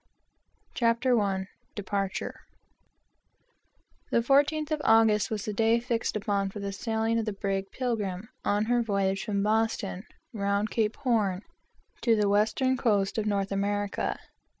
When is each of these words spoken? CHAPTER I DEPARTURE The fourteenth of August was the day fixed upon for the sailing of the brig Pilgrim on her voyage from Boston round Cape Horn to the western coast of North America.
CHAPTER 0.73 1.19
I 1.21 1.45
DEPARTURE 1.75 2.33
The 4.09 4.23
fourteenth 4.23 4.71
of 4.71 4.81
August 4.83 5.29
was 5.29 5.45
the 5.45 5.53
day 5.53 5.79
fixed 5.79 6.15
upon 6.15 6.49
for 6.49 6.59
the 6.59 6.71
sailing 6.73 7.19
of 7.19 7.25
the 7.25 7.33
brig 7.33 7.69
Pilgrim 7.71 8.27
on 8.43 8.65
her 8.65 8.81
voyage 8.81 9.23
from 9.23 9.43
Boston 9.43 10.07
round 10.33 10.71
Cape 10.71 10.95
Horn 10.95 11.43
to 12.01 12.15
the 12.15 12.27
western 12.29 12.77
coast 12.77 13.19
of 13.19 13.27
North 13.27 13.51
America. 13.51 14.17